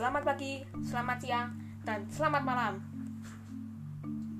Selamat 0.00 0.26
pagi, 0.26 0.58
selamat 0.82 1.18
siang, 1.22 1.54
dan 1.86 2.02
selamat 2.10 2.42
malam. 2.42 2.74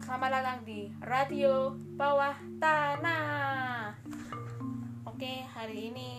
Selamat 0.02 0.30
datang 0.42 0.58
di 0.66 0.90
Radio 0.98 1.78
Bawah 1.94 2.34
Tanah. 2.58 3.94
Oke, 5.06 5.46
hari 5.46 5.94
ini 5.94 6.12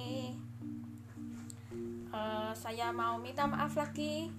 uh, 2.15 2.55
saya 2.55 2.95
mau 2.95 3.20
minta 3.20 3.43
maaf 3.43 3.75
lagi. 3.75 4.31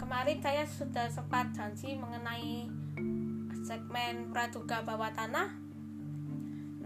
Kemarin 0.00 0.40
saya 0.40 0.64
sudah 0.64 1.12
sempat 1.12 1.52
janji 1.52 1.92
mengenai 1.92 2.72
segmen 3.68 4.32
Praduga 4.32 4.80
Bawah 4.80 5.12
Tanah. 5.12 5.65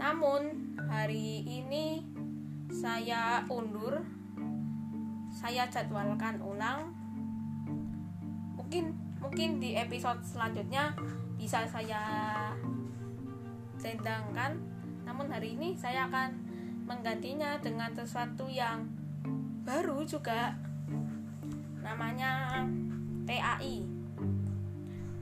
Namun, 0.01 0.73
hari 0.89 1.45
ini 1.45 2.01
saya 2.73 3.45
undur. 3.45 4.01
Saya 5.29 5.69
jadwalkan 5.69 6.41
ulang. 6.41 6.89
Mungkin 8.57 8.97
mungkin 9.21 9.61
di 9.61 9.77
episode 9.77 10.25
selanjutnya 10.25 10.97
bisa 11.37 11.69
saya 11.69 12.01
tendangkan. 13.77 14.57
Namun 15.05 15.29
hari 15.29 15.53
ini 15.53 15.77
saya 15.77 16.09
akan 16.09 16.33
menggantinya 16.89 17.61
dengan 17.61 17.93
sesuatu 17.93 18.49
yang 18.49 18.89
baru 19.61 20.01
juga. 20.01 20.57
Namanya 21.85 22.65
TAI 23.29 23.85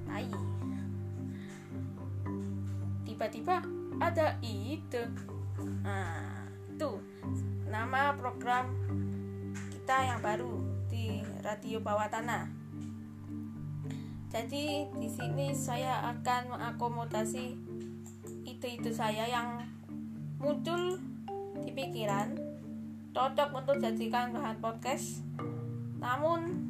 TAI. 0.09 0.27
Tiba-tiba 3.05 3.78
ada 3.99 4.39
ide 4.39 5.11
nah 5.83 6.47
itu 6.71 7.03
nama 7.67 8.15
program 8.15 8.71
kita 9.69 9.95
yang 10.15 10.19
baru 10.23 10.63
di 10.89 11.21
radio 11.43 11.81
bawah 11.81 12.07
tanah. 12.09 12.45
Jadi 14.29 14.85
di 15.01 15.09
sini 15.09 15.49
saya 15.51 16.13
akan 16.13 16.53
mengakomodasi 16.53 17.57
ide-ide 18.45 18.93
saya 18.93 19.25
yang 19.25 19.65
muncul 20.37 21.01
di 21.65 21.73
pikiran 21.73 22.37
cocok 23.13 23.49
untuk 23.53 23.75
jadikan 23.81 24.29
bahan 24.29 24.61
podcast. 24.61 25.25
Namun 25.97 26.69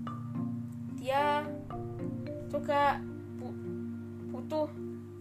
dia 0.96 1.44
juga 2.48 3.04
butuh 4.32 4.72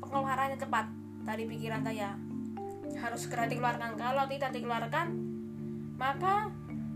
pengeluarannya 0.00 0.56
cepat 0.56 0.97
dari 1.28 1.44
pikiran 1.44 1.84
saya 1.84 2.16
harus 2.96 3.28
segera 3.28 3.44
dikeluarkan. 3.44 4.00
Kalau 4.00 4.24
tidak 4.32 4.50
dikeluarkan 4.56 5.06
maka 6.00 6.48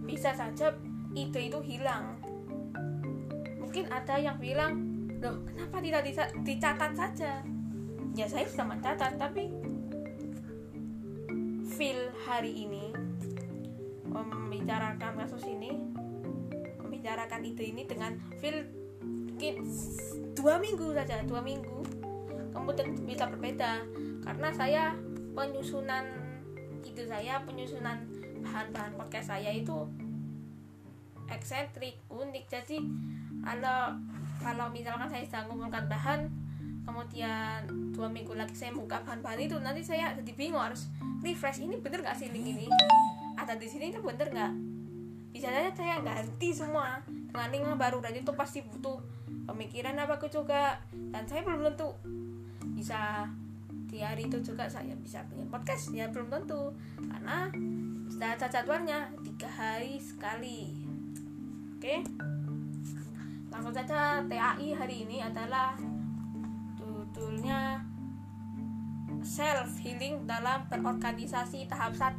bisa 0.08 0.32
saja 0.32 0.72
ide 1.12 1.52
itu 1.52 1.60
hilang. 1.60 2.16
Mungkin 3.60 3.92
ada 3.92 4.16
yang 4.16 4.40
bilang 4.40 4.88
loh 5.20 5.44
kenapa 5.44 5.84
tidak 5.84 6.02
dicatat 6.48 6.92
saja? 6.96 7.44
Ya 8.16 8.24
saya 8.24 8.48
bisa 8.48 8.64
mencatat 8.64 9.20
tapi 9.20 9.52
feel 11.76 12.08
hari 12.24 12.64
ini 12.64 12.92
membicarakan 14.08 15.24
kasus 15.24 15.44
ini 15.48 15.72
membicarakan 16.80 17.40
ide 17.48 17.64
ini 17.72 17.82
dengan 17.88 18.20
feel 18.40 18.68
mungkin 19.42 19.66
dua 20.38 20.60
minggu 20.62 20.94
saja 20.94 21.24
dua 21.26 21.42
minggu 21.42 21.82
kemudian 22.54 22.94
bisa 23.02 23.26
berbeda 23.26 23.82
karena 24.22 24.48
saya 24.54 24.94
penyusunan 25.34 26.06
ide 26.82 27.04
saya 27.06 27.42
penyusunan 27.46 28.02
bahan-bahan 28.42 28.94
podcast 28.98 29.34
saya 29.34 29.54
itu 29.54 29.86
eksentrik 31.30 31.98
unik. 32.10 32.44
Jadi 32.50 32.78
kalau 33.42 33.96
kalau 34.42 34.66
misalkan 34.74 35.06
saya 35.06 35.22
sedang 35.22 35.54
mengumpulkan 35.54 35.86
bahan 35.86 36.20
kemudian 36.82 37.62
dua 37.94 38.10
minggu 38.10 38.34
lagi 38.34 38.58
saya 38.58 38.74
buka 38.74 38.98
bahan-bahan 39.06 39.46
itu 39.46 39.54
nanti 39.62 39.86
saya 39.86 40.14
jadi 40.18 40.32
bingung 40.34 40.62
harus 40.62 40.90
refresh. 41.22 41.62
Ini 41.62 41.78
bener 41.78 42.02
nggak 42.02 42.18
sih 42.18 42.28
link 42.30 42.46
ini? 42.46 42.66
Ada 43.38 43.54
di 43.58 43.66
sini 43.70 43.94
itu 43.94 44.02
bener 44.02 44.28
nggak? 44.30 44.52
Bisa 45.32 45.48
saja 45.48 45.70
saya 45.72 46.02
ganti 46.02 46.50
semua. 46.52 47.00
Dengan 47.06 47.48
link 47.48 47.64
yang 47.64 47.80
baru 47.80 48.04
dan 48.04 48.12
itu 48.12 48.28
pasti 48.36 48.60
butuh 48.60 49.00
pemikiran 49.48 49.96
apa 49.96 50.18
aku 50.20 50.28
juga. 50.28 50.82
Dan 50.92 51.24
saya 51.24 51.46
belum 51.46 51.72
tentu 51.72 51.94
bisa 52.76 53.30
di 53.92 54.00
hari 54.00 54.24
itu 54.24 54.40
juga 54.40 54.64
saya 54.72 54.96
bisa 54.96 55.20
bikin 55.28 55.52
podcast 55.52 55.92
ya 55.92 56.08
belum 56.08 56.32
tentu 56.32 56.72
karena 56.96 57.52
sudah 58.08 58.40
ada 58.40 58.48
jadwalnya 58.48 59.12
tiga 59.20 59.52
hari 59.52 60.00
sekali 60.00 60.88
oke? 61.76 61.96
Langsung 63.52 63.76
saja 63.76 64.24
TAI 64.24 64.72
hari 64.72 65.04
ini 65.04 65.20
adalah 65.20 65.76
judulnya 66.80 67.84
self 69.20 69.76
healing 69.84 70.24
dalam 70.24 70.64
berorganisasi 70.72 71.68
tahap 71.68 71.92
1. 71.92 72.16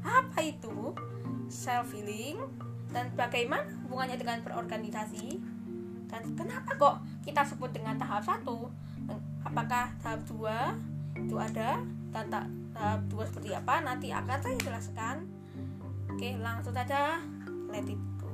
Apa 0.00 0.38
itu 0.40 0.96
self 1.52 1.92
healing 1.92 2.40
dan 2.88 3.12
bagaimana 3.12 3.68
hubungannya 3.84 4.16
dengan 4.16 4.40
berorganisasi? 4.40 5.36
Dan 6.08 6.22
kenapa 6.40 6.72
kok 6.80 6.96
kita 7.20 7.44
sebut 7.44 7.68
dengan 7.68 8.00
tahap 8.00 8.24
1? 8.24 8.48
Apakah 9.44 9.92
tahap 10.00 10.24
2 10.24 10.91
itu 11.22 11.38
ada 11.38 11.78
dan 12.10 12.26
tahap 12.28 13.00
2 13.08 13.30
seperti 13.30 13.54
apa? 13.54 13.80
Nanti 13.80 14.10
akan 14.10 14.38
saya 14.42 14.56
jelaskan. 14.58 15.16
Oke, 16.10 16.36
langsung 16.42 16.74
saja 16.74 17.22
let 17.70 17.86
it 17.88 18.00
go. 18.20 18.28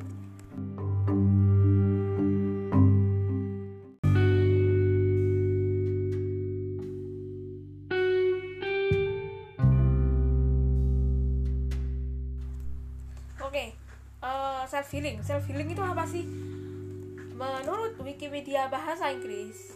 self 14.69 14.93
healing 14.93 15.17
self 15.25 15.49
healing 15.49 15.73
itu 15.73 15.81
apa 15.81 16.05
sih 16.05 16.29
menurut 17.33 17.97
Wikipedia 18.05 18.69
bahasa 18.69 19.09
Inggris 19.09 19.73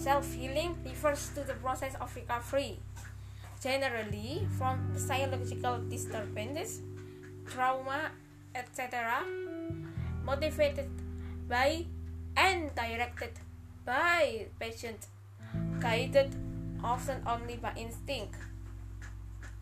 self 0.00 0.24
healing 0.32 0.72
refers 0.80 1.28
to 1.36 1.44
the 1.44 1.52
process 1.60 1.92
of 2.00 2.08
recovery 2.16 2.80
generally 3.60 4.48
from 4.56 4.80
psychological 4.96 5.76
disturbances 5.92 6.80
trauma 7.44 8.08
etc 8.56 9.20
motivated 10.24 10.88
by 11.44 11.84
and 12.32 12.72
directed 12.72 13.36
by 13.84 14.48
patient 14.56 15.12
guided 15.84 16.32
often 16.80 17.20
only 17.28 17.60
by 17.60 17.76
instinct 17.76 18.40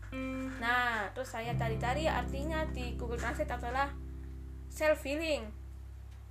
Nah, 0.09 1.13
terus 1.13 1.29
saya 1.29 1.53
cari-cari 1.53 2.09
artinya 2.09 2.65
di 2.73 2.97
Google 2.97 3.21
Translate 3.21 3.53
adalah 3.53 3.93
self 4.65 5.05
healing. 5.05 5.45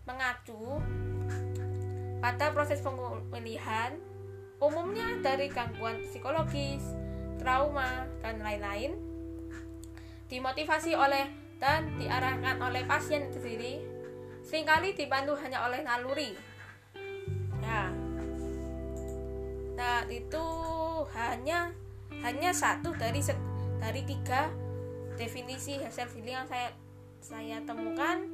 Mengacu 0.03 0.83
pada 2.19 2.51
proses 2.51 2.83
pemilihan 2.83 3.95
umumnya 4.59 5.23
dari 5.23 5.47
gangguan 5.47 6.03
psikologis, 6.03 6.83
trauma, 7.39 8.11
dan 8.19 8.43
lain-lain 8.43 8.99
dimotivasi 10.29 10.93
oleh 10.93 11.31
dan 11.59 11.91
diarahkan 11.99 12.59
oleh 12.62 12.87
pasien 12.87 13.31
itu 13.31 13.39
sendiri 13.43 13.75
sering 14.45 14.67
kali 14.67 14.95
dibantu 14.95 15.34
hanya 15.41 15.67
oleh 15.67 15.81
naluri. 15.83 16.31
Ya. 17.61 17.93
Nah 19.77 20.03
itu 20.09 20.45
hanya 21.12 21.71
hanya 22.25 22.50
satu 22.50 22.95
dari 22.97 23.21
dari 23.79 24.03
tiga 24.09 24.50
definisi 25.19 25.76
hasil 25.79 26.09
feeling 26.11 26.35
yang 26.44 26.49
saya 26.49 26.70
saya 27.20 27.59
temukan. 27.67 28.25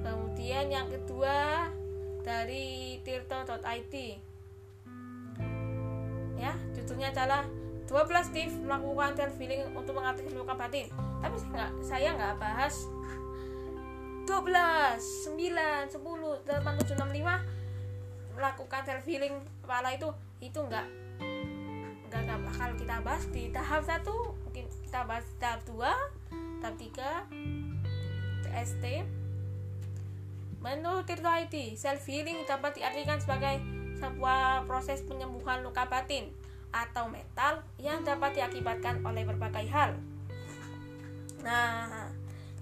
Kemudian 0.00 0.72
yang 0.72 0.88
kedua 0.88 1.68
dari 2.20 2.98
tirto.id 3.02 3.94
ya 6.40 6.56
judulnya 6.72 7.12
adalah 7.12 7.44
12 7.90 8.06
tips 8.30 8.54
melakukan 8.62 9.18
self 9.18 9.34
healing 9.36 9.66
untuk 9.74 9.98
mengatasi 9.98 10.30
luka 10.30 10.54
batin. 10.54 10.86
Tapi 11.18 11.36
saya 11.36 11.50
nggak 11.50 11.70
saya 11.82 12.08
nggak 12.14 12.34
bahas. 12.38 12.86
12 14.30 14.30
9 14.30 15.90
10 15.90 15.98
8 15.98 15.98
7 15.98 16.94
6 16.94 17.02
5 17.02 18.38
melakukan 18.38 18.80
self 18.86 19.04
healing 19.10 19.42
kepala 19.66 19.90
itu 19.90 20.06
itu 20.38 20.54
nggak 20.54 20.86
nggak 22.14 22.40
bakal 22.46 22.70
kita 22.78 23.02
bahas 23.02 23.26
di 23.34 23.50
tahap 23.50 23.82
satu. 23.82 24.38
Kita 24.54 25.02
bahas 25.02 25.26
tahap 25.42 25.66
2 25.66 25.82
tahap 26.62 26.74
3 26.78 27.26
TST 28.46 28.84
menurut 30.60 31.08
Tirto 31.08 31.28
IT 31.28 31.76
self 31.80 32.04
healing 32.04 32.44
dapat 32.44 32.76
diartikan 32.76 33.16
sebagai 33.20 33.60
sebuah 34.00 34.64
proses 34.64 35.04
penyembuhan 35.04 35.60
luka 35.60 35.84
batin 35.88 36.32
atau 36.70 37.10
metal 37.10 37.60
yang 37.76 38.00
dapat 38.06 38.36
diakibatkan 38.38 39.02
oleh 39.02 39.26
berbagai 39.26 39.66
hal. 39.68 39.96
Nah, 41.42 42.08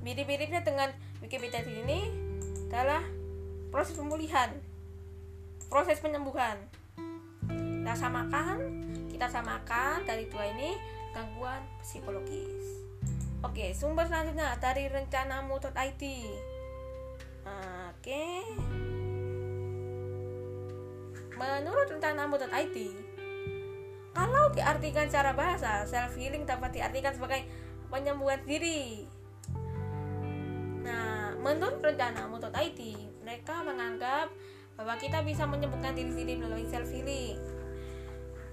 mirip-miripnya 0.00 0.65
dengan 0.65 0.91
Wikipedia 1.19 1.67
ini 1.67 2.09
adalah 2.71 3.03
proses 3.75 3.99
pemulihan, 3.99 4.55
proses 5.67 5.99
penyembuhan. 5.99 6.56
Kita 7.49 7.94
samakan, 7.99 8.59
kita 9.11 9.27
samakan 9.29 10.06
dari 10.06 10.31
dua 10.31 10.44
ini 10.55 10.79
gangguan 11.11 11.61
psikologis. 11.83 12.87
Oke, 13.43 13.71
sumber 13.75 14.06
selanjutnya 14.06 14.59
dari 14.59 14.91
rencanamu.id. 14.91 16.05
Oke. 17.95 18.45
Menurut 21.39 21.87
rencanamu.id, 21.87 22.77
kalau 24.11 24.45
diartikan 24.50 25.06
secara 25.06 25.33
bahasa, 25.37 25.87
self 25.87 26.19
healing 26.19 26.43
dapat 26.43 26.75
diartikan 26.75 27.15
sebagai 27.15 27.47
penyembuhan 27.87 28.43
diri. 28.43 29.06
Nah, 30.83 31.37
menurut 31.39 31.79
rencanamu.id, 31.79 32.81
mereka 33.23 33.55
menganggap 33.62 34.33
bahwa 34.75 34.94
kita 34.99 35.23
bisa 35.23 35.47
menyembuhkan 35.47 35.94
diri 35.94 36.11
sendiri 36.11 36.35
melalui 36.43 36.67
self 36.67 36.91
healing. 36.91 37.39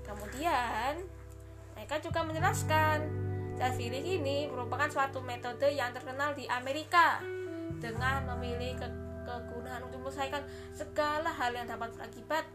Kemudian, 0.05 1.01
mereka 1.73 1.97
juga 1.97 2.21
menjelaskan 2.21 3.25
Self 3.55 3.79
healing 3.79 4.19
ini 4.19 4.51
merupakan 4.51 4.91
suatu 4.91 5.23
metode 5.23 5.71
yang 5.71 5.95
terkenal 5.95 6.35
di 6.35 6.43
Amerika 6.51 7.23
dengan 7.79 8.25
memilih 8.35 8.77
ke 8.77 8.87
kegunaan 9.25 9.81
untuk 9.89 10.05
menyelesaikan 10.05 10.43
segala 10.71 11.33
hal 11.33 11.51
yang 11.51 11.65
dapat 11.65 11.89
berakibat 11.97 12.45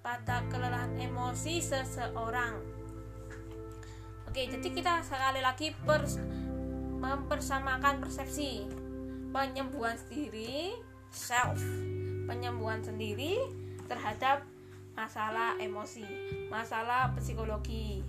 pada 0.00 0.46
kelelahan 0.46 0.94
emosi 0.94 1.58
seseorang. 1.58 2.62
Oke, 4.30 4.46
jadi 4.46 4.68
kita 4.70 5.02
sekali 5.02 5.42
lagi 5.42 5.74
pers 5.82 6.22
mempersamakan 6.98 7.98
persepsi 7.98 8.66
penyembuhan 9.34 9.98
sendiri 9.98 10.74
self 11.08 11.58
penyembuhan 12.28 12.84
sendiri 12.84 13.40
terhadap 13.88 14.44
masalah 14.92 15.56
emosi, 15.56 16.04
masalah 16.52 17.10
psikologi. 17.16 18.04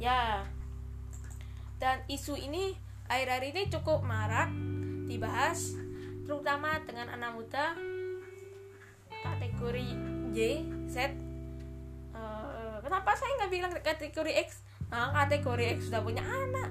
Ya, 0.00 0.48
dan 1.76 2.00
isu 2.08 2.40
ini 2.40 2.72
akhir-akhir 3.10 3.44
ini 3.52 3.62
cukup 3.68 4.00
marak 4.00 4.48
dibahas 5.10 5.74
terutama 6.22 6.78
dengan 6.86 7.10
anak 7.10 7.34
muda 7.34 7.74
kategori 9.10 9.88
Y, 10.30 10.38
Z. 10.86 11.10
Uh, 12.14 12.78
kenapa 12.80 13.10
saya 13.18 13.34
nggak 13.42 13.50
bilang 13.50 13.72
kategori 13.82 14.32
X? 14.46 14.62
Nah, 14.88 15.10
kategori 15.26 15.76
X 15.76 15.90
sudah 15.90 16.00
punya 16.06 16.22
anak, 16.22 16.70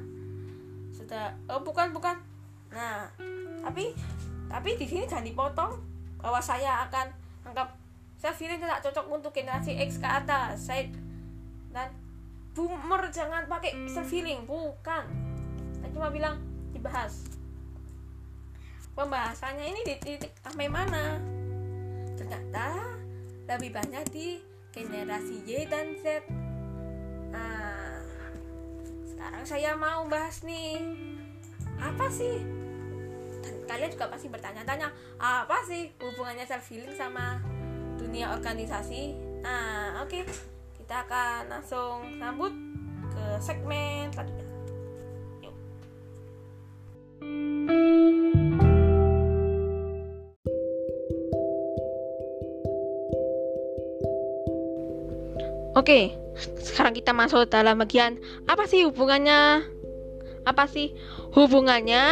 sudah 0.96 1.36
oh 1.52 1.60
bukan 1.60 1.92
bukan. 1.92 2.16
Nah, 2.72 3.12
tapi 3.60 3.92
tapi 4.48 4.70
di 4.80 4.86
sini 4.88 5.04
jangan 5.06 5.28
dipotong 5.28 5.72
bahwa 6.24 6.40
saya 6.40 6.88
akan 6.88 7.12
anggap 7.52 7.76
saya 8.20 8.32
feeling 8.32 8.60
tidak 8.60 8.80
cocok 8.84 9.06
untuk 9.12 9.32
generasi 9.36 9.76
X 9.76 10.00
ke 10.00 10.08
atas. 10.08 10.72
Saya 10.72 10.88
dan 11.70 11.92
boomer 12.54 13.08
jangan 13.14 13.46
pakai 13.46 13.72
self 13.88 14.10
healing 14.10 14.44
bukan 14.44 15.06
saya 15.80 15.90
cuma 15.94 16.10
bilang 16.12 16.36
dibahas 16.76 17.39
pembahasannya 19.00 19.72
ini 19.72 19.82
di 19.88 19.96
titik 20.04 20.36
sampai 20.44 20.68
mana 20.68 21.16
ternyata 22.20 23.00
lebih 23.48 23.72
banyak 23.72 24.04
di 24.12 24.44
generasi 24.76 25.40
Y 25.48 25.64
dan 25.72 25.96
Z 26.04 26.28
nah 27.32 28.04
sekarang 29.08 29.44
saya 29.48 29.72
mau 29.80 30.04
bahas 30.12 30.44
nih 30.44 30.84
apa 31.80 32.12
sih 32.12 32.44
dan 33.40 33.56
kalian 33.72 33.96
juga 33.96 34.12
pasti 34.12 34.28
bertanya-tanya 34.28 34.92
apa 35.16 35.64
sih 35.64 35.96
hubungannya 36.04 36.44
self 36.44 36.68
healing 36.68 36.92
sama 36.92 37.40
dunia 37.96 38.36
organisasi 38.36 39.16
nah 39.40 40.04
oke 40.04 40.12
okay 40.12 40.24
kita 40.90 41.06
akan 41.06 41.42
langsung 41.54 42.02
sambut 42.18 42.50
ke 43.14 43.26
segmen 43.38 44.10
selanjutnya. 44.10 44.46
Yuk. 45.46 45.56
Oke, 55.80 56.12
sekarang 56.60 56.92
kita 56.92 57.16
masuk 57.16 57.48
dalam 57.48 57.80
bagian 57.80 58.20
apa 58.52 58.68
sih 58.68 58.84
hubungannya? 58.84 59.64
Apa 60.44 60.68
sih 60.68 60.92
hubungannya 61.32 62.04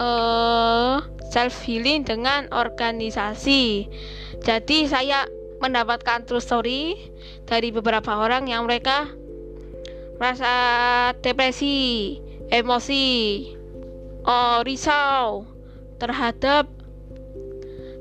uh, 0.00 1.04
self 1.28 1.52
healing 1.68 2.08
dengan 2.08 2.48
organisasi? 2.48 3.92
Jadi 4.40 4.88
saya 4.88 5.28
mendapatkan 5.60 6.24
true 6.24 6.40
story 6.40 6.96
dari 7.44 7.68
beberapa 7.68 8.16
orang 8.16 8.48
yang 8.48 8.64
mereka 8.64 9.04
merasa 10.16 10.52
depresi, 11.20 12.16
emosi, 12.48 13.08
oh, 14.24 14.64
risau 14.64 15.44
terhadap 16.00 16.72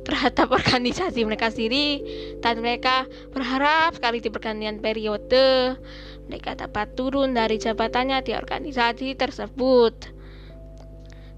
terhadap 0.04 0.52
organisasi 0.52 1.24
mereka 1.24 1.50
sendiri. 1.50 2.04
Dan 2.40 2.60
mereka 2.62 3.08
berharap 3.32 3.98
sekali 3.98 4.20
di 4.20 4.30
pergantian 4.30 4.80
periode 4.84 5.80
mereka 6.28 6.56
dapat 6.56 6.96
turun 6.96 7.36
dari 7.36 7.60
jabatannya 7.60 8.24
di 8.24 8.32
organisasi 8.36 9.16
tersebut. 9.20 9.96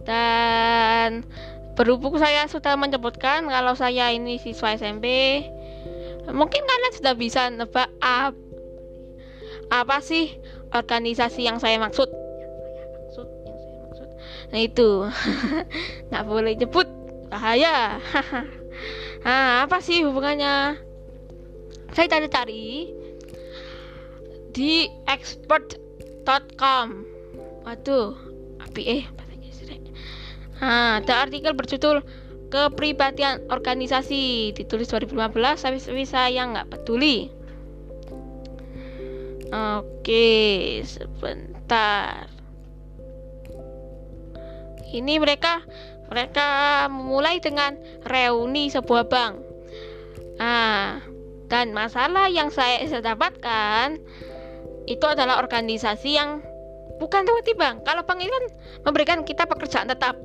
Dan 0.05 1.25
berhubung 1.73 2.21
saya 2.21 2.45
sudah 2.45 2.77
menyebutkan 2.77 3.49
kalau 3.49 3.73
saya 3.73 4.13
ini 4.13 4.37
siswa 4.37 4.77
SMP 4.77 5.41
mungkin 6.29 6.61
kalian 6.63 6.93
sudah 6.95 7.13
bisa 7.17 7.49
nebak 7.53 7.89
apa, 8.01 8.37
apa 9.73 9.97
sih 10.01 10.37
organisasi 10.73 11.45
yang 11.45 11.57
saya 11.57 11.81
maksud? 11.81 12.09
Nah 14.53 14.61
itu. 14.61 15.09
Nggak 16.13 16.25
boleh 16.29 16.53
jemput 16.53 16.87
bahaya 17.25 17.97
nah 19.25 19.65
apa 19.65 19.81
sih 19.81 20.05
hubungannya? 20.05 20.77
Saya 21.97 22.07
cari-cari 22.07 22.93
di 24.53 24.85
expert.com 25.09 26.87
waduh 27.65 28.13
api 28.61 28.83
eh 28.85 29.05
Nah, 30.55 31.03
ada 31.03 31.27
artikel 31.27 31.51
berjudul 31.51 31.99
kepribadian 32.47 33.43
organisasi. 33.51 34.55
Ditulis 34.55 34.87
2015 34.87 35.61
tapi 35.61 36.03
saya 36.07 36.41
nggak 36.47 36.71
peduli. 36.71 37.27
Oke 39.51 40.81
sebentar. 40.87 42.31
Ini 44.95 45.19
mereka 45.19 45.59
mereka 46.09 46.85
memulai 46.91 47.41
dengan 47.41 47.75
reuni 48.05 48.69
sebuah 48.69 49.05
bank. 49.09 49.33
Nah 50.37 51.01
dan 51.45 51.71
masalah 51.77 52.25
yang 52.27 52.49
saya, 52.49 52.81
dapatkan 52.89 54.01
itu 54.85 55.05
adalah 55.05 55.41
organisasi 55.41 56.17
yang 56.17 56.41
bukan 56.97 57.25
seperti 57.25 57.53
bank. 57.57 57.85
Kalau 57.85 58.01
bank 58.05 58.19
itu 58.21 58.33
kan 58.33 58.45
memberikan 58.85 59.19
kita 59.25 59.45
pekerjaan 59.45 59.89
tetap. 59.89 60.17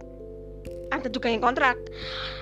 Ada 0.91 1.07
juga 1.07 1.31
yang 1.31 1.45
kontrak. 1.45 1.79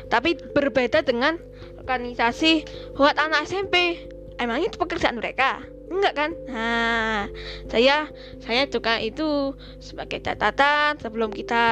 Tapi 0.08 0.38
berbeda 0.56 1.04
dengan 1.04 1.36
organisasi 1.82 2.64
buat 2.96 3.16
anak 3.16 3.44
SMP 3.44 4.08
emangnya 4.40 4.72
itu 4.72 4.78
pekerjaan 4.80 5.18
mereka 5.18 5.60
enggak 5.88 6.14
kan? 6.14 6.30
Nah 6.48 7.26
saya 7.68 8.08
saya 8.40 8.68
juga 8.68 9.00
itu 9.00 9.56
sebagai 9.80 10.20
catatan 10.20 11.00
sebelum 11.00 11.32
kita 11.32 11.66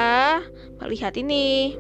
melihat 0.80 1.14
ini. 1.16 1.76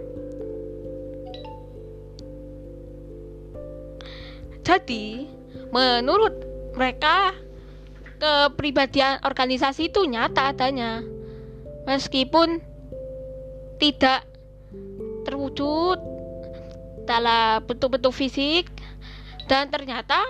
Jadi 4.66 5.30
menurut 5.70 6.34
mereka 6.74 7.32
kepribadian 8.18 9.22
organisasi 9.22 9.92
itu 9.92 10.04
nyata 10.04 10.52
adanya. 10.52 11.04
Meskipun 11.86 12.58
tidak 13.78 14.26
terwujud 15.22 15.98
dalam 17.06 17.62
bentuk-bentuk 17.62 18.10
fisik 18.10 18.66
dan 19.46 19.70
ternyata 19.70 20.26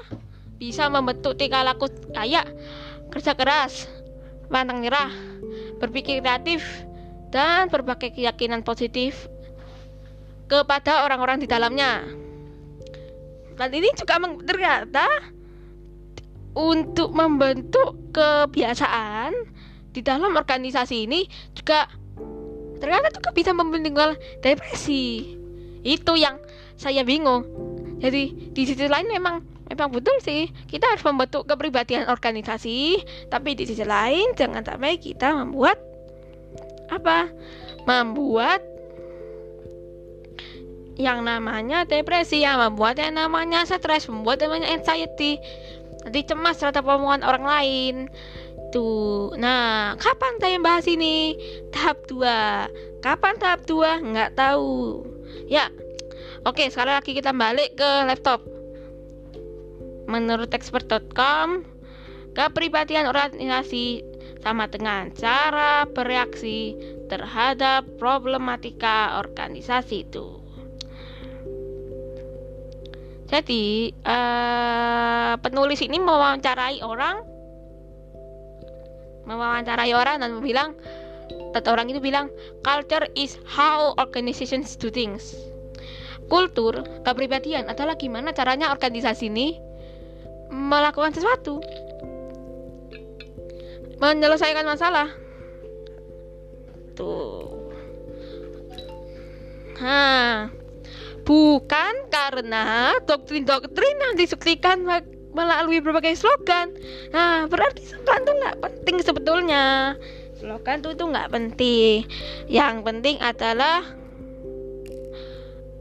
bisa 0.56 0.88
membentuk 0.88 1.36
tingkah 1.36 1.62
laku 1.64 1.88
kayak 2.16 2.48
kerja 3.12 3.32
keras, 3.36 3.88
pantang 4.48 4.82
nyerah, 4.82 5.12
berpikir 5.78 6.20
kreatif, 6.20 6.64
dan 7.30 7.68
berbagai 7.68 8.12
keyakinan 8.16 8.64
positif 8.64 9.28
kepada 10.48 11.04
orang-orang 11.04 11.42
di 11.42 11.48
dalamnya. 11.48 12.04
Dan 13.56 13.72
ini 13.72 13.88
juga 13.96 14.20
ternyata 14.44 15.06
untuk 16.56 17.12
membentuk 17.12 18.12
kebiasaan 18.16 19.32
di 19.92 20.00
dalam 20.04 20.36
organisasi 20.36 21.08
ini 21.08 21.25
juga 21.56 21.88
ternyata 22.80 23.12
juga 23.12 23.32
bisa 23.32 23.56
membentuk 23.56 23.96
depresi 24.44 25.36
itu 25.80 26.12
yang 26.20 26.36
saya 26.76 27.00
bingung 27.00 27.48
jadi 27.96 28.52
di 28.52 28.62
sisi 28.68 28.84
lain 28.84 29.08
memang 29.08 29.55
memang 29.66 29.90
betul 29.90 30.14
sih 30.23 30.46
kita 30.70 30.87
harus 30.87 31.02
membentuk 31.02 31.46
kepribadian 31.46 32.06
organisasi 32.06 33.02
tapi 33.30 33.58
di 33.58 33.66
sisi 33.66 33.82
lain 33.82 34.35
jangan 34.38 34.62
sampai 34.62 34.99
kita 34.99 35.35
membuat 35.35 35.78
apa 36.90 37.30
membuat 37.87 38.62
yang 40.96 41.28
namanya 41.28 41.85
depresi 41.85 42.40
yang 42.40 42.56
membuat 42.56 42.96
yang 42.96 43.14
namanya 43.14 43.68
stres 43.68 44.08
membuat 44.08 44.40
yang 44.40 44.56
namanya 44.56 44.80
anxiety. 44.80 45.37
Nanti 46.02 46.25
cemas 46.25 46.56
terhadap 46.56 46.88
omongan 46.88 47.20
orang 47.20 47.44
lain. 47.44 47.94
Tuh 48.73 49.37
nah 49.37 49.92
kapan 50.00 50.40
saya 50.40 50.56
bahas 50.56 50.88
ini? 50.88 51.37
Tahap 51.70 52.08
2 52.08 53.04
kapan 53.04 53.35
tahap 53.37 53.68
2 53.68 54.08
nggak 54.08 54.30
tahu. 54.40 55.04
Ya 55.52 55.68
Oke, 56.46 56.70
sekali 56.70 56.94
lagi 56.94 57.11
kita 57.11 57.35
balik 57.35 57.75
ke 57.75 57.90
laptop. 58.06 58.55
Menurut 60.06 60.54
expert.com, 60.54 61.66
kepribadian 62.34 63.10
organisasi 63.10 64.02
sama 64.42 64.70
dengan 64.70 65.10
cara 65.10 65.82
bereaksi 65.90 66.78
terhadap 67.10 67.82
problematika 67.98 69.18
organisasi 69.18 70.06
itu. 70.06 70.38
Jadi, 73.26 73.90
uh, 74.06 75.34
penulis 75.42 75.82
ini 75.82 75.98
mewawancarai 75.98 76.78
orang, 76.86 77.26
mewawancarai 79.26 79.90
orang 79.98 80.22
dan 80.22 80.38
bilang, 80.38 80.78
orang 81.66 81.90
itu 81.90 81.98
bilang, 81.98 82.30
culture 82.62 83.10
is 83.18 83.34
how 83.42 83.98
organizations 83.98 84.78
do 84.78 84.86
things 84.92 85.34
kultur 86.26 86.82
kepribadian 87.06 87.70
adalah 87.70 87.94
gimana 87.94 88.34
caranya 88.34 88.75
organisasi 88.75 89.30
ini 89.30 89.65
melakukan 90.50 91.12
sesuatu. 91.14 91.62
Menyelesaikan 93.96 94.66
masalah. 94.68 95.08
Tuh. 96.96 97.70
Nah 99.76 100.48
bukan 101.26 102.06
karena 102.08 102.94
doktrin-doktrin 103.02 103.96
yang 103.98 104.14
disuktikan 104.14 104.86
melalui 105.34 105.82
berbagai 105.82 106.16
slogan. 106.16 106.72
Nah 107.10 107.50
berarti 107.50 107.82
slogan 107.82 108.22
itu 108.24 108.32
nggak 108.32 108.58
penting 108.62 108.96
sebetulnya. 109.02 109.64
Slogan 110.38 110.80
itu 110.80 110.88
itu 110.94 111.04
nggak 111.04 111.30
penting. 111.32 111.96
Yang 112.46 112.74
penting 112.86 113.16
adalah 113.20 113.82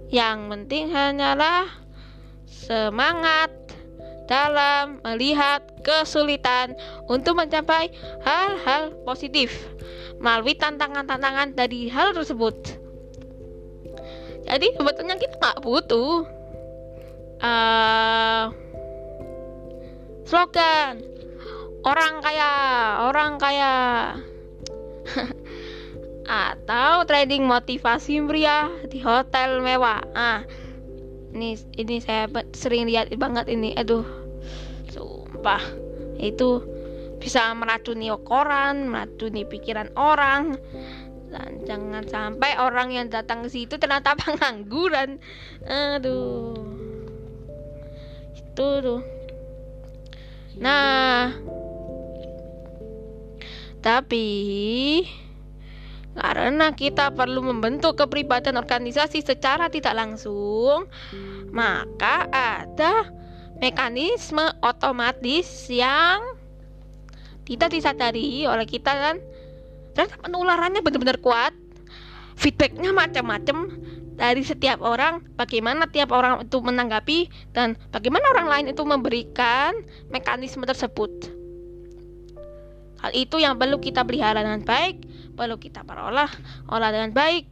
yang 0.10 0.48
penting 0.48 0.90
hanyalah 0.90 1.68
semangat 2.48 3.65
dalam 4.26 5.02
melihat 5.06 5.62
kesulitan 5.86 6.74
untuk 7.06 7.38
mencapai 7.38 7.94
hal-hal 8.26 8.94
positif 9.06 9.54
melalui 10.18 10.58
tantangan-tantangan 10.58 11.54
dari 11.54 11.88
hal 11.90 12.14
tersebut. 12.14 12.56
Jadi 14.46 14.68
sebetulnya 14.78 15.18
kita 15.18 15.36
nggak 15.42 15.62
butuh 15.66 16.26
uh, 17.42 18.54
slogan 20.26 21.02
orang 21.86 22.22
kaya, 22.22 22.54
orang 23.10 23.34
kaya. 23.38 23.76
atau 26.26 27.06
trading 27.06 27.46
motivasi 27.46 28.18
pria 28.26 28.66
di 28.90 28.98
hotel 28.98 29.62
mewah 29.62 30.02
ah 30.18 30.42
ini 31.36 31.60
ini 31.76 32.00
saya 32.00 32.32
sering 32.56 32.88
lihat 32.88 33.12
banget 33.20 33.52
ini 33.52 33.76
aduh. 33.76 34.08
Sumpah. 34.90 35.62
Itu 36.16 36.64
bisa 37.20 37.52
meracuni 37.52 38.08
koran 38.24 38.88
meracuni 38.88 39.44
pikiran 39.44 39.92
orang. 40.00 40.56
Dan 41.28 41.68
jangan 41.68 42.08
sampai 42.08 42.56
orang 42.56 42.96
yang 42.96 43.12
datang 43.12 43.44
ke 43.44 43.52
situ 43.52 43.76
ternyata 43.76 44.16
pengangguran. 44.24 45.20
Aduh. 45.68 46.56
Itu 48.40 48.68
tuh 48.80 49.02
nah. 50.56 51.36
Tapi 53.84 54.26
karena 56.16 56.72
kita 56.72 57.12
perlu 57.12 57.44
membentuk 57.44 58.00
kepribadian 58.00 58.56
organisasi 58.56 59.20
secara 59.20 59.68
tidak 59.68 60.00
langsung, 60.00 60.88
maka 61.52 62.32
ada 62.32 63.12
mekanisme 63.60 64.44
otomatis 64.64 65.68
yang 65.68 66.24
tidak 67.44 67.76
disadari 67.76 68.48
oleh 68.48 68.64
kita 68.64 68.92
kan. 68.96 69.16
Ternyata 69.92 70.16
penularannya 70.24 70.80
benar-benar 70.80 71.20
kuat. 71.20 71.52
Feedbacknya 72.36 72.92
macam-macam 72.92 73.72
dari 74.16 74.44
setiap 74.44 74.84
orang, 74.84 75.24
bagaimana 75.36 75.88
tiap 75.88 76.12
orang 76.16 76.48
itu 76.48 76.60
menanggapi 76.60 77.20
dan 77.56 77.80
bagaimana 77.92 78.24
orang 78.36 78.48
lain 78.48 78.66
itu 78.72 78.84
memberikan 78.84 79.76
mekanisme 80.12 80.64
tersebut. 80.64 81.12
Hal 83.04 83.12
itu 83.16 83.40
yang 83.40 83.60
perlu 83.60 83.80
kita 83.80 84.04
pelihara 84.04 84.44
dengan 84.44 84.64
baik 84.64 85.15
perlu 85.36 85.60
kita 85.60 85.84
perolah 85.84 86.32
olah 86.72 86.90
dengan 86.90 87.12
baik. 87.12 87.46